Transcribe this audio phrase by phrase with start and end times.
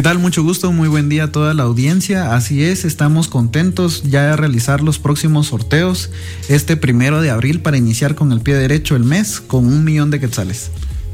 [0.00, 0.18] ¿Qué tal?
[0.18, 2.34] Mucho gusto, muy buen día a toda la audiencia.
[2.34, 6.08] Así es, estamos contentos ya de realizar los próximos sorteos
[6.48, 10.10] este primero de abril para iniciar con el pie derecho el mes con un millón
[10.10, 10.70] de quetzales.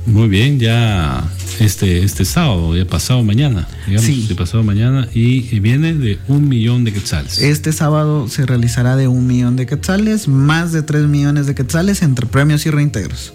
[0.07, 1.25] Muy bien, ya
[1.59, 4.25] este, este sábado, ya pasado mañana, digamos, Sí.
[4.29, 7.41] de pasado mañana, y viene de un millón de quetzales.
[7.43, 12.03] Este sábado se realizará de un millón de quetzales, más de tres millones de quetzales
[12.03, 13.33] entre premios y reintegros.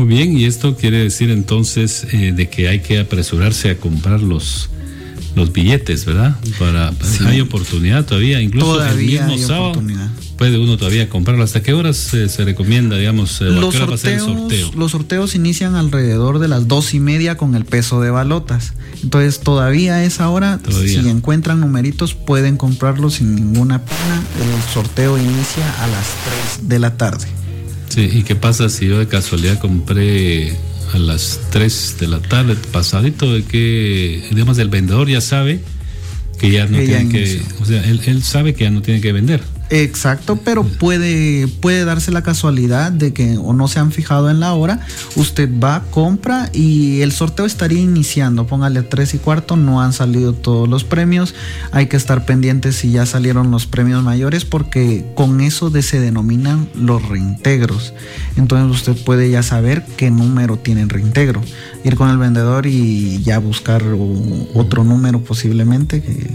[0.00, 4.22] Muy bien, y esto quiere decir entonces eh, de que hay que apresurarse a comprar
[4.22, 4.70] los,
[5.36, 6.36] los billetes, ¿verdad?
[6.58, 7.22] Para, Sí.
[7.26, 9.82] Hay oportunidad todavía, incluso Todavía el mismo sábado
[10.38, 11.44] puede uno todavía comprarlo.
[11.44, 14.20] ¿Hasta qué horas eh, se recomienda, digamos, eh, Los qué hora va a ser el
[14.20, 14.70] sorteos, sorteo?
[14.74, 18.72] los sorteos inician alrededor de las dos y media con el peso de balotas.
[19.02, 21.02] Entonces todavía a esa hora, Todavía.
[21.02, 24.22] si encuentran numeritos, pueden comprarlos sin ninguna pena.
[24.40, 26.06] El sorteo inicia a las
[26.56, 27.26] 3 de la tarde.
[27.90, 30.56] Sí, ¿y qué pasa si yo de casualidad compré
[30.94, 35.60] a las 3 de la tarde, pasadito de que, digamos, el vendedor ya sabe
[36.38, 38.80] que ya no Que ya tiene que, o sea, él, él sabe que ya no
[38.80, 39.40] tiene que vender.
[39.70, 44.40] Exacto, pero puede, puede darse la casualidad de que o no se han fijado en
[44.40, 49.56] la hora, usted va, compra y el sorteo estaría iniciando, póngale a tres y cuarto,
[49.56, 51.36] no han salido todos los premios,
[51.70, 56.00] hay que estar pendientes si ya salieron los premios mayores porque con eso de se
[56.00, 57.94] denominan los reintegros.
[58.36, 61.42] Entonces usted puede ya saber qué número tiene reintegro,
[61.84, 63.84] ir con el vendedor y ya buscar
[64.54, 66.28] otro número posiblemente que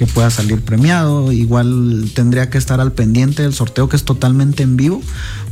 [0.00, 1.30] que pueda salir premiado.
[1.30, 5.02] Igual tendría que estar al pendiente del sorteo que es totalmente en vivo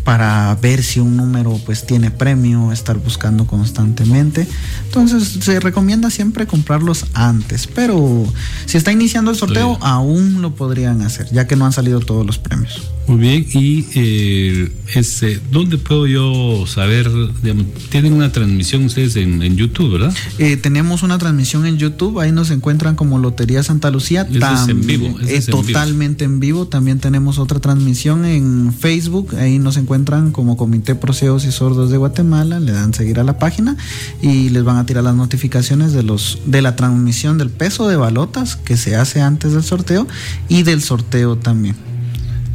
[0.05, 4.49] para ver si un número pues tiene premio, estar buscando constantemente.
[4.87, 8.25] Entonces se recomienda siempre comprarlos antes, pero
[8.65, 9.81] si está iniciando el sorteo Sí.
[9.83, 12.81] aún lo podrían hacer, ya que no han salido todos los premios.
[13.07, 17.11] Muy bien, y eh, este, ¿dónde puedo yo saber?
[17.43, 20.15] digamos, tienen una transmisión ustedes en, en YouTube, ¿verdad?
[20.39, 24.27] Eh, tenemos una transmisión en YouTube, ahí nos encuentran como Lotería Santa Lucía.
[24.39, 25.63] Es en vivo, es en vivo.
[25.63, 26.67] totalmente en vivo.
[26.67, 31.91] También tenemos otra transmisión en Facebook, ahí nos encuentran como Comité Pro Ciegos y Sordos
[31.91, 32.61] de Guatemala.
[32.61, 33.77] Le dan seguir a la página
[34.23, 37.97] y les van a tirar las notificaciones de los de la transmisión del peso de
[37.97, 40.07] balotas que se hace antes del sorteo
[40.49, 41.77] y del sorteo también.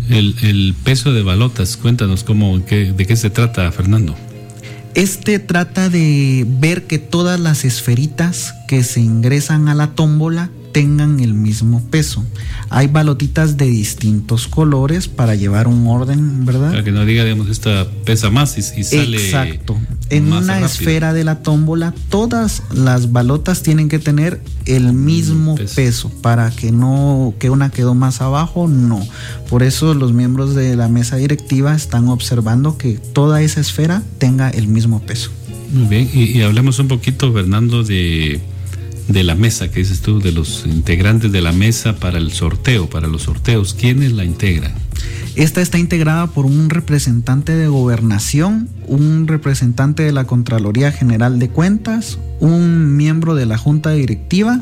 [0.09, 4.15] El, el peso de balotas, cuéntanos cómo, qué, de qué se trata, Fernando.
[4.95, 11.21] Este trata de ver que todas las esferitas que se ingresan a la tómbola tengan
[11.21, 12.25] el mismo peso.
[12.69, 16.71] Hay balotitas de distintos colores para llevar un orden, ¿verdad?
[16.71, 19.17] Para que no diga, digamos, esta pesa más y, y sale.
[19.17, 19.77] Exacto.
[20.09, 20.67] En más una rápido.
[20.67, 25.75] esfera de la tómbola, todas las balotas tienen que tener el mismo peso.
[25.75, 26.11] peso.
[26.21, 28.99] para que no que una quedó más abajo, no.
[29.49, 34.49] Por eso los miembros de la mesa directiva están observando que toda esa esfera tenga
[34.49, 35.29] el mismo peso.
[35.71, 38.41] Muy bien, y, y hablemos un poquito, Fernando, de,
[39.07, 42.89] de la mesa, que dices tú, de los integrantes de la mesa para el sorteo,
[42.89, 43.73] para los sorteos.
[43.73, 44.73] ¿Quiénes la integran?
[45.35, 51.49] Esta está integrada por un representante de gobernación, un representante de la Contraloría General de
[51.49, 54.61] Cuentas, un miembro de la Junta Directiva,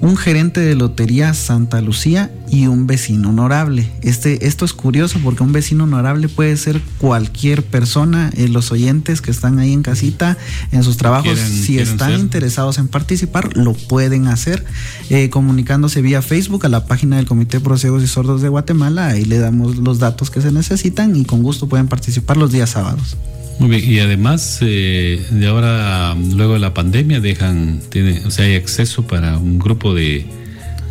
[0.00, 3.90] un gerente de Lotería Santa Lucía y un vecino honorable.
[4.00, 8.30] Este, esto es curioso porque un vecino honorable puede ser cualquier persona.
[8.34, 10.38] eh, los oyentes que están ahí en casita,
[10.72, 12.20] en sus trabajos, Quieren- si quieren están ser.
[12.20, 14.64] interesados en participar, lo pueden hacer
[15.10, 19.08] eh, comunicándose vía Facebook a la página del Comité Pro Ciegos y Sordos de Guatemala.
[19.08, 22.70] Ahí le damos los datos que se necesitan y con gusto pueden participar los días
[22.70, 23.16] sábados.
[23.60, 28.46] Muy bien, y además, eh, de ahora, luego de la pandemia, dejan, tiene, o sea,
[28.46, 30.26] hay acceso para un grupo de,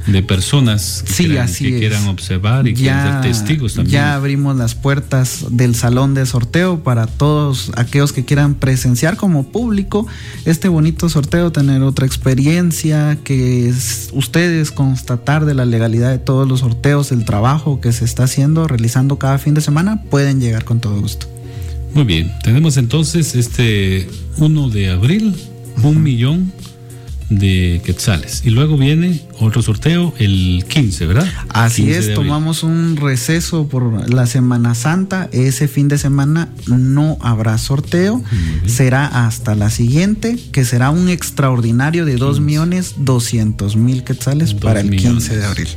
[0.05, 3.91] de personas que, Sí, quieran, así que quieran observar y quieran ser testigos también.
[3.93, 9.51] ya abrimos las puertas del salón de sorteo para todos aquellos que quieran presenciar como
[9.51, 10.05] público
[10.45, 16.47] este bonito sorteo, tener otra experiencia, que es- ustedes constatar de la legalidad de todos
[16.47, 20.65] los sorteos, el trabajo que se está haciendo, realizando cada fin de semana, pueden llegar
[20.65, 21.27] con todo gusto.
[21.93, 24.07] Muy bien, tenemos entonces este
[24.37, 25.35] 1 de abril,
[25.83, 26.51] un millón
[27.29, 28.41] de quetzales.
[28.43, 31.27] Y luego viene otro sorteo el 15, ¿verdad?
[31.49, 35.29] Así 15 es, tomamos un receso por la Semana Santa.
[35.31, 38.23] Ese fin de semana no habrá sorteo.
[38.65, 44.81] Será hasta la siguiente, que será un extraordinario de 2 millones 200 mil quetzales para
[44.81, 45.29] el 15 millones.
[45.29, 45.67] de abril.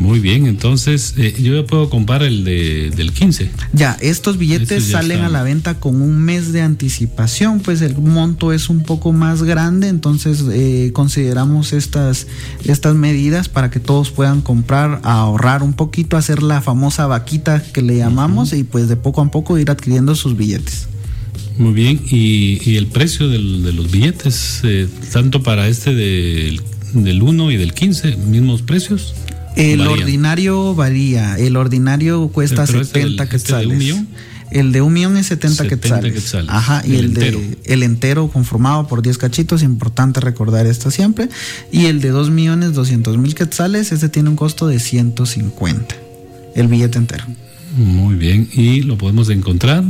[0.00, 3.50] Muy bien, entonces eh, yo ya puedo comprar el de, del 15.
[3.74, 5.26] Ya, estos billetes Estos ya salen están.
[5.26, 9.42] a la venta con un mes de anticipación, pues el monto es un poco más
[9.42, 12.26] grande, entonces eh, consideramos estas,
[12.64, 17.82] estas medidas para que todos puedan comprar, ahorrar un poquito, hacer la famosa vaquita que
[17.82, 20.86] le llamamos y pues de poco a poco ir adquiriendo sus billetes.
[21.58, 26.62] Muy bien, y, y el precio del- de los billetes, eh, tanto para este del,
[26.94, 29.14] del 1 y del 15, mismos precios.
[29.56, 31.38] El ordinario varía.
[31.38, 33.68] El ordinario cuesta 70 este quetzales.
[33.68, 34.08] de un millón?
[34.50, 36.34] El de un millón es 70, quetzales.
[36.48, 37.38] Ajá, y el, entero.
[37.38, 41.28] de el entero conformado por 10 cachitos, importante recordar esto siempre.
[41.70, 45.94] Y el de 2 millones 200 mil quetzales, ese tiene un costo de 150.
[46.56, 47.24] El billete entero.
[47.76, 49.84] Muy bien, y lo podemos encontrar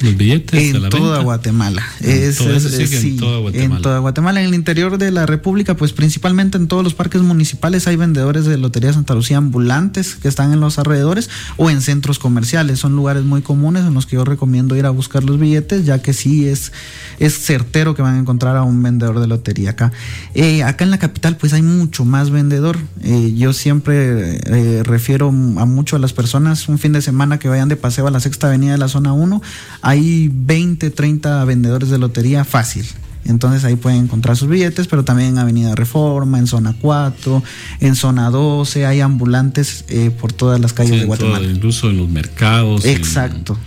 [0.00, 1.82] los billetes en toda Guatemala.
[2.00, 3.76] Es, en toda Guatemala.
[3.76, 7.22] En toda Guatemala, en el interior de la República, pues principalmente en todos los parques
[7.22, 11.80] municipales hay vendedores de Lotería Santa Lucía ambulantes que están en los alrededores o en
[11.80, 12.78] centros comerciales.
[12.78, 16.02] Son lugares muy comunes en los que yo recomiendo ir a buscar los billetes, ya
[16.02, 16.72] que sí es,
[17.18, 19.92] es certero que van a encontrar a un vendedor de lotería acá.
[20.34, 22.78] Eh, acá en la capital, pues hay mucho más vendedor.
[23.02, 27.48] Eh, yo siempre eh, refiero a mucho a las personas un fin de semana que
[27.48, 29.42] vayan de paseo a la sexta avenida de la zona 1
[29.84, 32.86] hay 20, 30 vendedores de lotería fácil.
[33.26, 37.42] Entonces ahí pueden encontrar sus billetes, pero también en Avenida Reforma, en Zona 4,
[37.80, 41.46] en Zona 12, hay ambulantes eh, por todas las calles de Guatemala.
[41.46, 42.84] incluso en los mercados.
[42.86, 43.58] Exacto.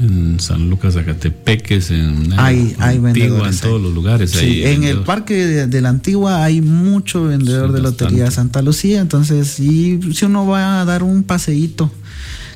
[0.00, 4.32] En, San Lucas Zacatepeques, en, hay, hay Antigua, en todos los lugares.
[4.32, 5.34] Sí, en el parque
[5.68, 10.80] de, la Antigua hay mucho vendedor de lotería Santa Lucía, entonces y si uno va
[10.80, 11.92] a dar un paseíto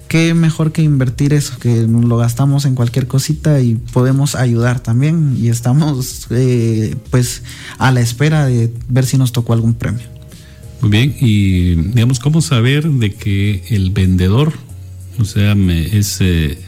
[0.08, 5.36] qué mejor que invertir eso, que lo gastamos en cualquier cosita y podemos ayudar también
[5.40, 7.42] y estamos eh, pues
[7.78, 10.06] a la espera de ver si nos tocó algún premio.
[10.80, 14.52] Muy bien, y digamos, ¿cómo saber de que el vendedor,
[15.18, 16.58] o sea, me, ese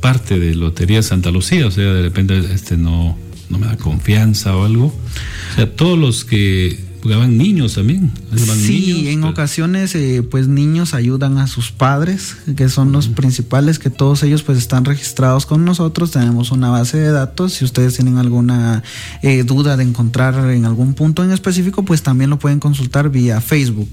[0.00, 3.16] parte de Lotería Santa Lucía, o sea, de repente este no,
[3.50, 4.86] no me da confianza o algo?
[4.86, 8.10] O sea, todos los que porque van niños también.
[8.56, 13.90] Sí, en ocasiones eh, pues niños ayudan a sus padres, que son los principales, que
[13.90, 18.16] todos ellos pues están registrados con nosotros, tenemos una base de datos, si ustedes tienen
[18.16, 18.82] alguna
[19.20, 23.42] eh, duda de encontrar en algún punto en específico, pues también lo pueden consultar vía
[23.42, 23.90] Facebook.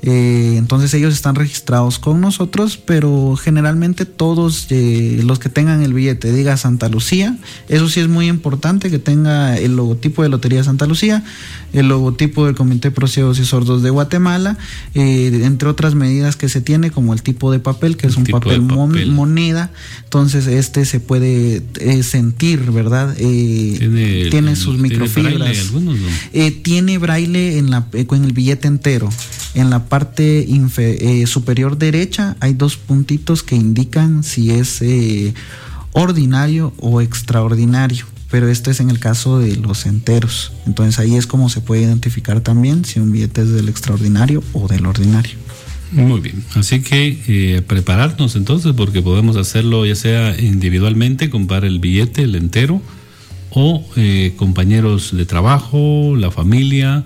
[0.00, 5.92] Eh, entonces ellos están registrados con nosotros, pero generalmente todos eh, los que tengan el
[5.92, 7.36] billete diga Santa Lucía,
[7.68, 11.24] eso sí es muy importante que tenga el logotipo de Lotería Santa Lucía,
[11.74, 14.56] el logotipo del Comité Pro Ciegos y Sordos de Guatemala,
[14.94, 18.24] eh, entre otras medidas que se tiene como el tipo de papel, que es un
[18.24, 19.70] papel, moneda,
[20.04, 21.62] entonces este se puede
[22.02, 23.14] sentir, ¿verdad?
[23.16, 25.72] tiene, sus microfibras.
[26.62, 29.08] ¿tiene braille, en, la, en el billete entero.
[29.54, 35.32] En la parte eh, superior derecha hay dos puntitos que indican si es eh,
[35.92, 40.50] ordinario o extraordinario pero esto es en el caso de los enteros.
[40.66, 44.66] Entonces ahí es como se puede identificar también si un billete es del extraordinario o
[44.66, 45.36] del ordinario.
[45.92, 51.78] Muy bien, así que eh, prepararnos entonces porque podemos hacerlo ya sea individualmente, comprar el
[51.78, 52.82] billete, el entero,
[53.50, 53.86] o
[54.36, 57.04] compañeros de trabajo, la familia,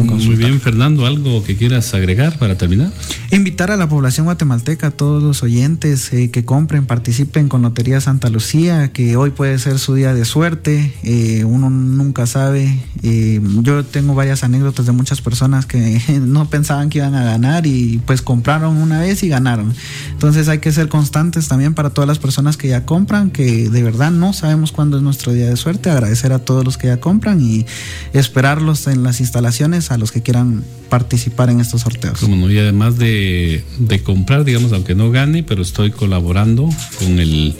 [0.00, 2.90] muy bien, Fernando, ¿algo que quieras agregar para terminar?
[3.30, 8.00] Invitar a la población guatemalteca, a todos los oyentes eh, que compren, participen con Lotería
[8.00, 12.78] Santa Lucía, que hoy puede ser su día de suerte, eh, uno nunca sabe.
[13.02, 17.66] Eh, yo tengo varias anécdotas de muchas personas que no pensaban que iban a ganar
[17.66, 19.74] y pues compraron una vez y ganaron.
[20.10, 23.82] Entonces hay que ser constantes también para todas las personas que ya compran, que de
[23.82, 27.00] verdad no sabemos cuándo es nuestro día de suerte, agradecer a todos los que ya
[27.00, 27.66] compran y
[28.12, 32.20] esperarlos en las instalaciones a los que quieran participar en estos sorteos.
[32.20, 33.64] Como no, y además de,
[34.04, 37.56] comprar, digamos, aunque no gane, pero estoy colaborando con el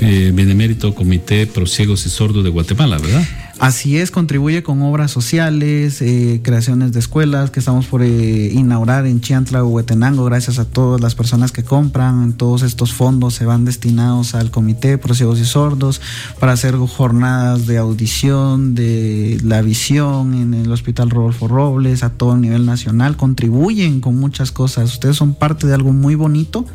[0.00, 3.24] eh, Benemérito Comité Pro Ciegos y Sordos de Guatemala, ¿verdad?
[3.58, 9.06] Así es, contribuye con obras sociales, eh, creaciones de escuelas que estamos por eh, inaugurar
[9.06, 12.34] en Chiantla o Huetenango, gracias a todas las personas que compran.
[12.34, 16.02] Todos estos fondos se van destinados al Comité Pro Ciegos y Sordos
[16.38, 22.36] para hacer jornadas de audición, de la visión en el Hospital Rodolfo Robles, a todo
[22.36, 23.16] nivel nacional.
[23.16, 24.92] Contribuyen con muchas cosas.
[24.92, 26.66] Ustedes son parte de algo muy bonito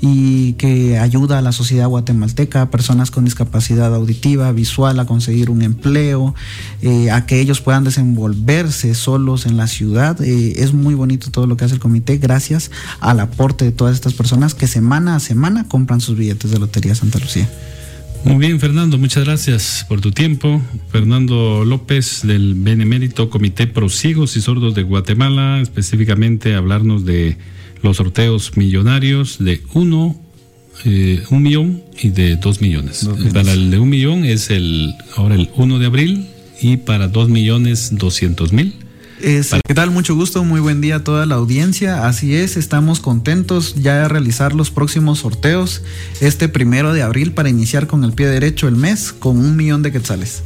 [0.00, 5.50] y que ayuda a la sociedad guatemalteca, a personas con discapacidad auditiva, visual, a conseguir
[5.50, 6.34] un empleo,
[6.80, 10.20] eh, a que ellos puedan desenvolverse solos en la ciudad.
[10.22, 13.94] Eh, es muy bonito todo lo que hace el comité gracias al aporte de todas
[13.94, 17.48] estas personas que semana a semana compran sus billetes de Lotería Santa Lucía.
[18.24, 20.60] Muy bien, Fernando, muchas gracias por tu tiempo.
[20.90, 27.38] Fernando López del Benemérito Comité Pro Ciegos y Sordos de Guatemala, específicamente hablarnos de
[27.82, 30.20] los sorteos millonarios de uno,
[30.84, 33.08] eh, un millón y de dos millones.
[33.32, 36.28] Para el de un millón es el ahora el 1 de abril
[36.60, 38.74] y para dos millones doscientos mil.
[39.20, 39.90] ¿Qué tal?
[39.90, 42.06] Mucho gusto, muy buen día a toda la audiencia.
[42.06, 45.82] Así es, estamos contentos ya de realizar los próximos sorteos
[46.22, 49.82] este primero de abril para iniciar con el pie derecho el mes con un millón
[49.82, 50.42] de quetzales.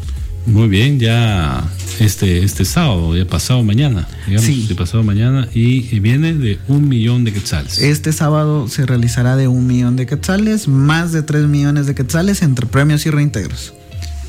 [0.46, 1.64] Muy bien, ya
[2.00, 4.66] este este sábado, ya pasado mañana, digamos, Sí.
[4.68, 7.78] de pasado mañana y, viene de un millón de quetzales.
[7.78, 12.42] Este sábado se realizará de un millón de quetzales, más de tres millones de quetzales
[12.42, 13.72] entre premios y reintegros.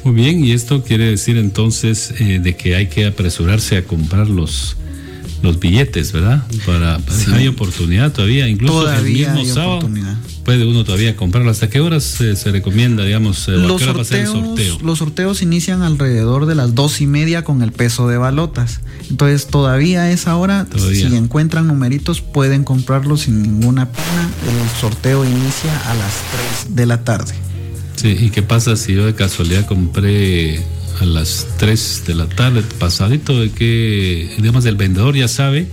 [0.06, 4.28] Muy bien, y esto quiere decir entonces eh, de que hay que apresurarse a comprar
[4.30, 4.78] los
[5.44, 6.44] los billetes, ¿verdad?
[6.66, 7.30] Para, para- Sí.
[7.34, 10.16] hay oportunidad todavía, incluso Todavía el mismo hay sábado oportunidad.
[10.46, 11.50] Puede uno todavía comprarlo.
[11.52, 14.28] ¿Hasta qué horas eh, se recomienda, digamos, eh, Los qué hora va a ser el
[14.28, 14.78] sorteos, sorteo?
[14.88, 18.82] los sorteos inician alrededor de las dos y media con el peso de balotas.
[19.10, 21.10] Entonces todavía a esa hora, Todavía.
[21.10, 24.30] si encuentran numeritos, pueden comprarlos sin ninguna pena.
[24.48, 26.14] El sorteo inicia a las
[26.64, 27.34] 3 de la tarde.
[27.96, 30.60] Sí, ¿y qué pasa si yo de casualidad compré
[31.02, 35.68] a las 3 de la tarde, pasadito de que, digamos, el vendedor ya sabe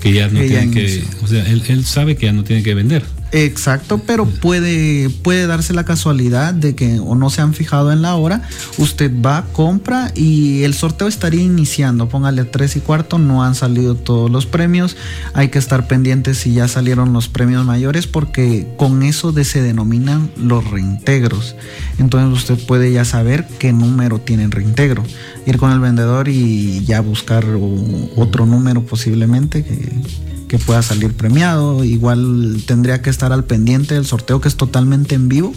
[0.00, 1.18] que ya no Que ya tiene que, inició.
[1.22, 3.02] o sea, él, él sabe que ya no tiene que vender.
[3.32, 8.02] Exacto, pero puede, puede darse la casualidad de que o no se han fijado en
[8.02, 8.42] la hora,
[8.78, 13.54] usted va, compra y el sorteo estaría iniciando, póngale a 3 y cuarto, no han
[13.54, 14.96] salido todos los premios,
[15.32, 19.62] hay que estar pendientes si ya salieron los premios mayores porque con eso de se
[19.62, 21.54] denominan los reintegros.
[21.98, 25.04] Entonces usted puede ya saber qué número tiene reintegro,
[25.46, 27.44] ir con el vendedor y ya buscar
[28.16, 29.88] otro número posiblemente que
[30.50, 31.84] que pueda salir premiado.
[31.84, 35.54] Igual tendría que estar al pendiente del sorteo que es totalmente en vivo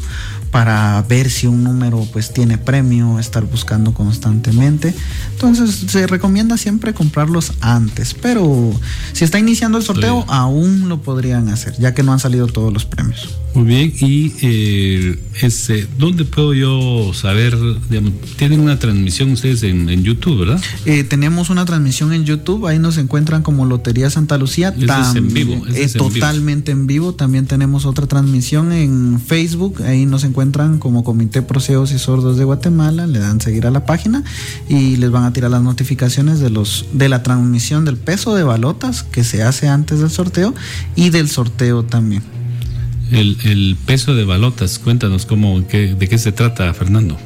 [0.51, 4.93] para ver si un número pues tiene premio, estar buscando constantemente.
[5.31, 8.71] Entonces se recomienda siempre comprarlos antes, pero
[9.13, 10.27] si está iniciando el sorteo Sí.
[10.27, 13.29] aún lo podrían hacer, ya que no han salido todos los premios.
[13.55, 17.55] Muy bien, y eh, este, ¿dónde puedo yo saber?
[17.89, 20.61] digamos, tienen una transmisión ustedes en, en YouTube, ¿verdad?
[20.85, 24.73] Eh, tenemos una transmisión en YouTube, ahí nos encuentran como Lotería Santa Lucía.
[24.83, 26.13] Es en vivo, eh, es en vivo.
[26.13, 27.13] totalmente en vivo.
[27.13, 32.43] También tenemos otra transmisión en Facebook, ahí nos encuentran como Comité Proceos y Sordos de
[32.43, 34.23] Guatemala, le dan seguir a la página
[34.69, 38.43] y les van a tirar las notificaciones de los de la transmisión del peso de
[38.43, 40.53] balotas que se hace antes del sorteo
[40.95, 42.23] y del sorteo también.
[43.11, 47.17] El, el peso de balotas, cuéntanos cómo, qué, de qué se trata, Fernando.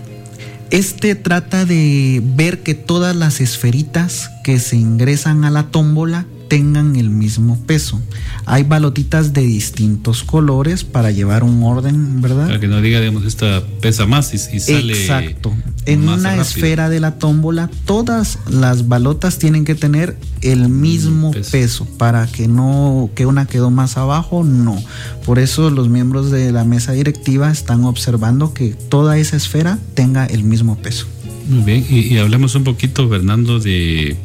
[0.70, 6.96] Este trata de ver que todas las esferitas que se ingresan a la tómbola tengan
[6.96, 8.01] el mismo peso.
[8.46, 12.48] Hay balotitas de distintos colores para llevar un orden, ¿verdad?
[12.48, 14.94] Para que no diga, digamos, esta pesa más y, y sale.
[14.94, 15.54] Exacto.
[15.86, 16.44] En más una rápido.
[16.44, 21.51] esfera de la tómbola, todas las balotas tienen que tener el mismo peso.
[21.51, 21.88] peso.
[21.98, 24.77] para que no que una quedó más abajo, no.
[25.25, 30.25] Por eso los miembros de la mesa directiva están observando que toda esa esfera tenga
[30.25, 31.08] el mismo peso.
[31.50, 34.18] Muy bien, y, y hablemos un poquito, Fernando, de,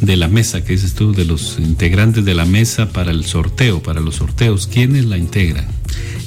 [0.00, 3.82] de la mesa, que dices tú, de los integrantes de la mesa para el sorteo,
[3.82, 4.66] para los sorteos.
[4.66, 5.66] ¿Quiénes la integran?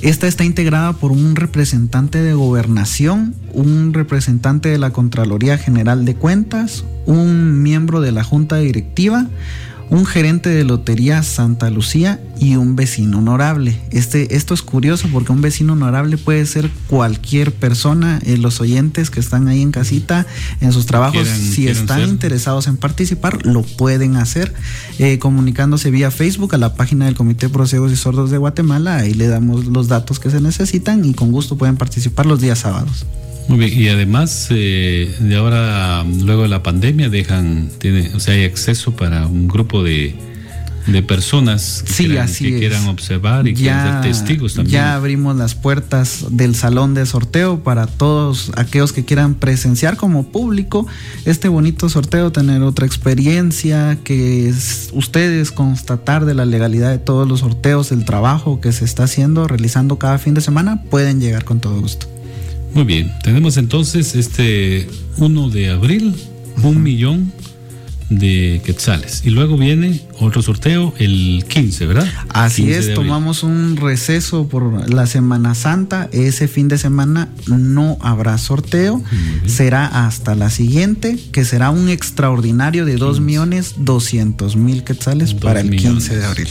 [0.01, 6.15] Esta está integrada por un representante de gobernación, un representante de la Contraloría General de
[6.15, 9.27] Cuentas, un miembro de la Junta Directiva,
[9.89, 13.79] un gerente de Lotería Santa Lucía y un vecino honorable.
[13.91, 18.19] Este, esto es curioso porque un vecino honorable puede ser cualquier persona.
[18.25, 20.25] Eh, los oyentes que están ahí en casita,
[20.61, 22.09] en sus trabajos, si están ser.
[22.09, 24.53] interesados en participar, lo pueden hacer
[24.99, 28.97] eh, comunicándose vía Facebook a la página del Comité Pro Ciegos y Sordos de Guatemala.
[28.97, 32.59] Ahí le damos los datos que se necesitan y con gusto pueden participar los días
[32.59, 33.05] sábados.
[33.47, 38.33] Muy bien, y además, eh, de ahora, luego de la pandemia, dejan, tiene, o sea,
[38.33, 40.15] hay acceso para un grupo de,
[40.85, 44.73] de personas que, Sí, quieran, así que quieran observar y quieran ser testigos también.
[44.73, 50.27] Ya abrimos las puertas del salón de sorteo para todos aquellos que quieran presenciar como
[50.27, 50.85] público
[51.23, 57.25] este bonito sorteo, tener otra experiencia, que es- ustedes constatar de la legalidad de todos
[57.27, 61.45] los sorteos, el trabajo que se está haciendo, realizando cada fin de semana, pueden llegar
[61.45, 62.07] con todo gusto.
[62.77, 66.13] Muy bien, tenemos entonces este 1 de abril,
[66.61, 67.33] un millón
[68.11, 69.23] de quetzales.
[69.25, 72.07] Y luego viene otro sorteo el 15, ¿verdad?
[72.29, 76.07] Así 15 es, tomamos un receso por la Semana Santa.
[76.11, 79.01] Ese fin de semana no habrá sorteo.
[79.47, 85.61] Será hasta la siguiente, que será un extraordinario de 2 millones 200 mil quetzales para
[85.61, 86.09] el 15 millones.
[86.09, 86.47] de abril.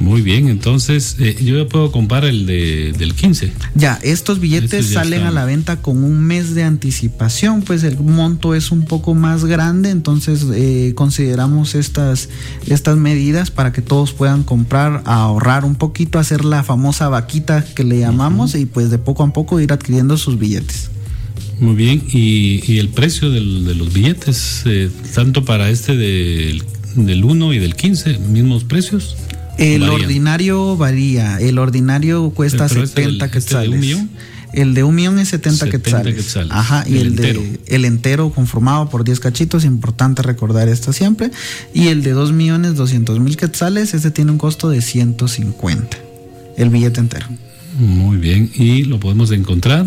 [0.00, 3.52] Muy bien, entonces eh, yo ya puedo comprar el de, del 15.
[3.74, 5.28] Ya, estos billetes Estos ya salen están.
[5.28, 9.44] a la venta con un mes de anticipación, pues el monto es un poco más
[9.44, 12.30] grande, entonces eh, consideramos estas,
[12.66, 17.84] estas medidas para que todos puedan comprar, ahorrar un poquito, hacer la famosa vaquita que
[17.84, 20.88] le llamamos y pues de poco a poco ir adquiriendo sus billetes.
[21.60, 26.62] Muy bien, y, y el precio del- de los billetes, eh, tanto para este del,
[26.96, 29.14] del 1 y del 15, mismos precios.
[29.60, 30.00] El Varían.
[30.02, 33.70] ordinario varía, el ordinario cuesta este del- 70 este de quetzales.
[33.74, 34.10] un millón.
[34.52, 36.14] El de un millón es 70, 70 quetzales.
[36.16, 36.50] quetzales.
[36.52, 37.42] Ajá, y El el, de entero.
[37.66, 41.30] el entero conformado por 10 cachitos, importante recordar esto siempre.
[41.72, 45.96] Y el de 2 millones 200 mil quetzales, este tiene un costo de 150.
[46.56, 47.26] El billete entero.
[47.78, 49.86] Muy bien, y lo podemos encontrar,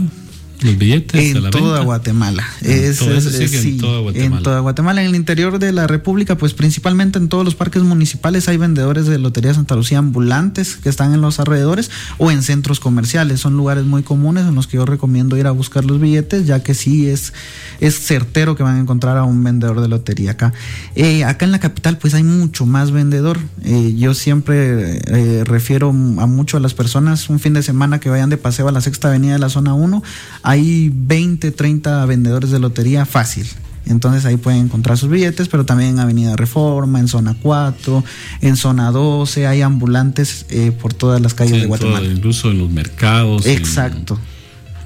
[0.63, 1.81] los billetes En toda.
[1.83, 2.43] Guatemala.
[2.61, 4.37] En Es- es- sí en toda Guatemala.
[4.37, 5.01] En toda Guatemala.
[5.01, 9.05] En el interior de la República, pues principalmente en todos los parques municipales hay vendedores
[9.07, 13.39] de Lotería Santa Lucía ambulantes que están en los alrededores o en centros comerciales.
[13.39, 16.61] Son lugares muy comunes en los que yo recomiendo ir a buscar los billetes, ya
[16.63, 17.33] que sí es,
[17.79, 20.53] es certero que van a encontrar a un vendedor de lotería acá.
[20.95, 23.39] Eh, acá en la capital, pues hay mucho más vendedor.
[23.63, 25.91] Eh, yo siempre eh, refiero a
[26.27, 29.07] mucho a las personas un fin de semana que vayan de paseo a la sexta
[29.09, 30.03] avenida de la zona 1.
[30.43, 33.47] Hay 20, 30 vendedores de lotería fácil.
[33.85, 38.03] Entonces ahí pueden encontrar sus billetes, pero también en Avenida Reforma, en zona 4,
[38.41, 41.99] en zona 12, hay ambulantes eh, por todas las calles Sí, de Guatemala.
[41.99, 43.45] todo, incluso en los mercados.
[43.45, 44.17] Exacto.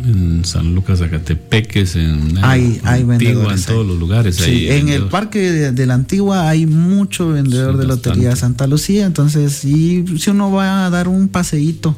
[0.04, 3.65] En, San Lucas, Zacatepeques, en, Hay, hay Antigua, en vendedores.
[3.65, 4.36] todos los lugares.
[4.36, 5.12] Sí, hay en el vendedores.
[5.12, 8.36] parque de, de la Antigua hay mucho vendedor Sí, de Lotería.
[8.36, 9.06] Santa Lucía.
[9.06, 11.96] Entonces, y si uno va a dar un paseíto,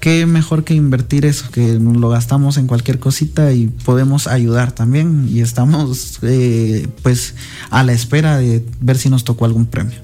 [0.00, 5.28] qué mejor que invertir eso, que lo gastamos en cualquier cosita y podemos ayudar también.
[5.32, 7.34] Y estamos, eh, pues,
[7.70, 9.98] a la espera de ver si nos tocó algún premio.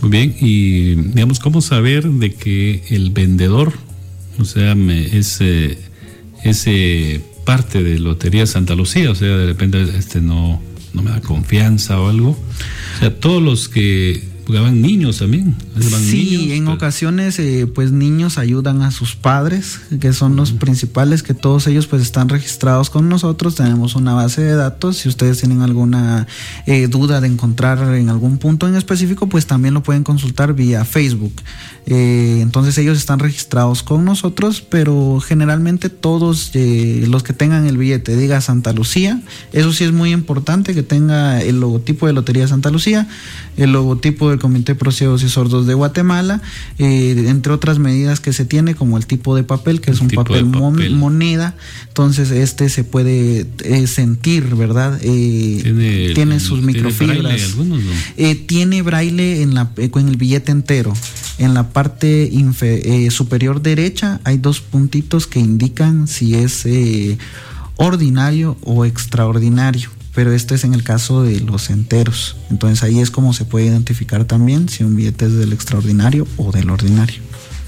[0.00, 3.72] Muy bien, y digamos, ¿cómo saber de que el vendedor,
[4.38, 5.78] o sea, me, es, eh,
[6.44, 10.60] es eh, parte de Lotería Santa Lucía, o sea, de repente este no,
[10.92, 12.30] no me da confianza o algo?
[12.30, 15.56] O sea, todos los que jugaban niños también.
[15.80, 20.52] Sí, niños, en pero- ocasiones eh, pues niños ayudan a sus padres, que son los
[20.52, 25.08] principales, que todos ellos pues están registrados con nosotros, tenemos una base de datos, si
[25.08, 26.26] ustedes tienen alguna
[26.66, 30.84] eh, duda de encontrar en algún punto en específico, pues también lo pueden consultar vía
[30.84, 31.34] Facebook.
[31.88, 37.78] Eh, entonces ellos están registrados con nosotros, pero generalmente todos eh, los que tengan el
[37.78, 39.20] billete diga Santa Lucía,
[39.52, 43.08] eso sí es muy importante que tenga el logotipo de Lotería Santa Lucía,
[43.56, 46.40] el logotipo del Comité Pro Ciegos y Sordos de Guatemala,
[46.78, 50.08] eh, entre otras medidas que se tiene como el tipo de papel, que es un
[50.08, 50.94] papel, mon- papel.
[50.94, 51.54] moneda,
[51.88, 54.98] entonces este se puede eh, sentir, ¿verdad?
[55.02, 55.60] Eh,
[56.14, 57.18] Tiene, sus tiene microfibras.
[57.22, 57.90] braille algunos, ¿no?
[58.16, 60.92] Eh, tiene braille en, la, eh, con el billete entero.
[61.38, 67.18] En la parte infe- eh, superior derecha hay dos puntitos que indican si es eh,
[67.76, 69.90] ordinario o extraordinario.
[70.16, 72.36] Pero esto es en el caso de los enteros.
[72.50, 76.50] Entonces ahí es como se puede identificar también si un billete es del extraordinario o
[76.50, 77.20] del ordinario.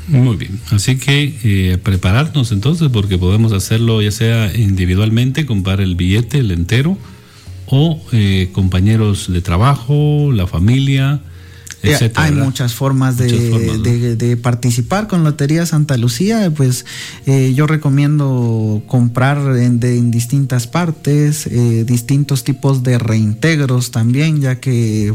[0.09, 5.97] Muy bien, así que eh, prepararnos entonces porque podemos hacerlo ya sea individualmente, comprar el
[5.97, 6.97] billete, el entero,
[7.67, 11.21] o eh, compañeros de trabajo, la familia,
[11.83, 12.25] etcétera.
[12.25, 12.45] hay ¿verdad?
[12.47, 13.83] muchas formas, de, Muchas formas, ¿no?
[13.83, 16.51] de- de participar con Lotería Santa Lucía.
[16.57, 16.85] Pues
[17.27, 24.41] eh, yo recomiendo comprar en, de, en distintas partes, eh, distintos tipos de reintegros también,
[24.41, 25.15] ya que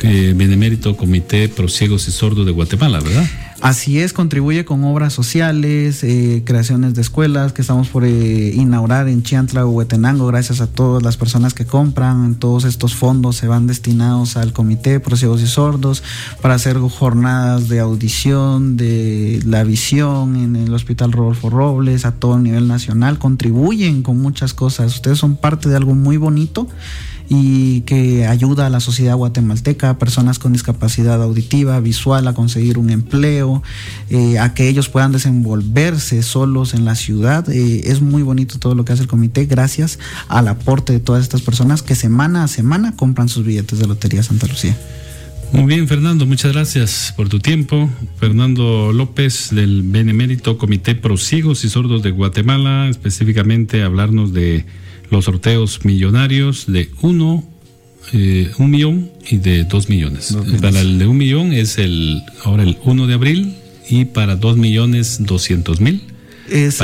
[0.00, 3.26] eh, Benemérito Comité Pro Ciegos y Sordos de Guatemala, ¿verdad?
[3.62, 9.08] Así es, contribuye con obras sociales, eh, creaciones de escuelas que estamos por eh, inaugurar
[9.08, 10.26] en Chiantla o Huetenango.
[10.26, 12.34] Gracias a todas las personas que compran.
[12.34, 16.02] Todos estos fondos se van destinados al Comité Pro Ciegos y Sordos
[16.42, 22.38] para hacer jornadas de audición, de la visión en el Hospital Rodolfo Robles, a todo
[22.38, 23.18] nivel nacional.
[23.18, 24.94] Contribuyen con muchas cosas.
[24.96, 26.68] Ustedes son parte de algo muy bonito
[27.28, 32.78] y que ayuda a la sociedad guatemalteca, a personas con discapacidad auditiva, visual, a conseguir
[32.78, 33.62] un empleo,
[34.10, 37.48] eh, a que ellos puedan desenvolverse solos en la ciudad.
[37.50, 41.22] Eh, es muy bonito todo lo que hace el comité gracias al aporte de todas
[41.22, 44.76] estas personas que semana a semana compran sus billetes de Lotería Santa Lucía.
[45.52, 47.88] Muy bien, Fernando, muchas gracias por tu tiempo.
[48.18, 54.66] Fernando López del Benemérito Comité Pro Ciegos y Sordos de Guatemala, específicamente hablarnos de
[55.10, 57.44] los sorteos millonarios de uno,
[58.12, 60.36] eh, un millón y de dos millones.
[60.60, 63.54] Para el de un millón es el ahora el 1 de abril
[63.88, 66.02] y para dos millones doscientos mil.
[66.48, 66.80] Es